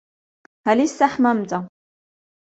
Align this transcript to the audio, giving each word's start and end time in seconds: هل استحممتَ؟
هل 0.67 0.81
استحممتَ؟ 0.83 1.53